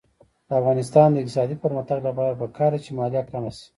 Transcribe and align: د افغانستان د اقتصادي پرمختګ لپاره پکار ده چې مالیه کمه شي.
د 0.47 0.49
افغانستان 0.61 1.07
د 1.11 1.17
اقتصادي 1.21 1.55
پرمختګ 1.63 1.99
لپاره 2.07 2.37
پکار 2.41 2.71
ده 2.73 2.79
چې 2.85 2.91
مالیه 2.97 3.23
کمه 3.31 3.51
شي. 3.57 3.65